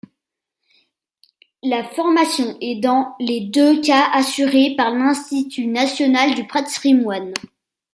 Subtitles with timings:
[1.61, 7.31] La formation est dans les deux cas assurée par l'Institut national du patrimoine.